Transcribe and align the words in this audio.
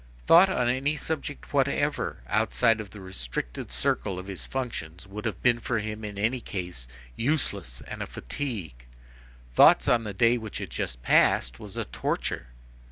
Thought 0.25 0.49
on 0.49 0.67
any 0.67 0.95
subject 0.95 1.53
whatever, 1.53 2.23
outside 2.27 2.79
of 2.81 2.89
the 2.89 2.99
restricted 2.99 3.71
circle 3.71 4.17
of 4.17 4.25
his 4.25 4.47
functions, 4.47 5.05
would 5.05 5.25
have 5.25 5.43
been 5.43 5.59
for 5.59 5.77
him 5.77 6.03
in 6.03 6.17
any 6.17 6.39
case 6.41 6.87
useless 7.15 7.81
and 7.87 8.01
a 8.01 8.07
fatigue; 8.07 8.85
thought 9.53 9.87
on 9.87 10.03
the 10.03 10.13
day 10.15 10.39
which 10.39 10.57
had 10.57 10.71
just 10.71 11.03
passed 11.03 11.59
was 11.59 11.77
a 11.77 11.85
torture. 11.85 12.47